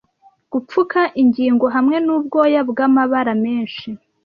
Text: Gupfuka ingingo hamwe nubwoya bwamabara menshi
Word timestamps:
Gupfuka 0.51 0.99
ingingo 1.21 1.65
hamwe 1.75 1.97
nubwoya 2.05 2.61
bwamabara 2.69 3.33
menshi 3.43 3.87